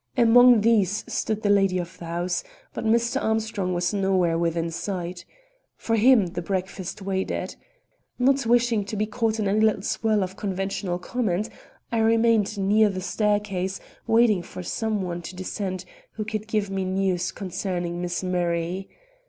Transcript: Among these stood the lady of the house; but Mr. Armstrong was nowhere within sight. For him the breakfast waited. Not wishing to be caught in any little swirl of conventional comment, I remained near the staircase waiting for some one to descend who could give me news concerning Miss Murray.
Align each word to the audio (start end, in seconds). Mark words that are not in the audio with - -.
Among 0.17 0.61
these 0.61 1.05
stood 1.07 1.43
the 1.43 1.51
lady 1.51 1.77
of 1.77 1.99
the 1.99 2.05
house; 2.05 2.43
but 2.73 2.83
Mr. 2.83 3.21
Armstrong 3.23 3.71
was 3.75 3.93
nowhere 3.93 4.35
within 4.35 4.71
sight. 4.71 5.25
For 5.77 5.95
him 5.95 6.25
the 6.33 6.41
breakfast 6.41 7.03
waited. 7.03 7.55
Not 8.17 8.47
wishing 8.47 8.83
to 8.85 8.95
be 8.97 9.05
caught 9.05 9.37
in 9.37 9.47
any 9.47 9.59
little 9.59 9.83
swirl 9.83 10.23
of 10.23 10.35
conventional 10.35 10.97
comment, 10.97 11.51
I 11.91 11.99
remained 11.99 12.57
near 12.57 12.89
the 12.89 12.99
staircase 12.99 13.79
waiting 14.07 14.41
for 14.41 14.63
some 14.63 15.03
one 15.03 15.21
to 15.21 15.35
descend 15.35 15.85
who 16.13 16.25
could 16.25 16.47
give 16.47 16.71
me 16.71 16.83
news 16.83 17.31
concerning 17.31 18.01
Miss 18.01 18.23
Murray. 18.23 18.89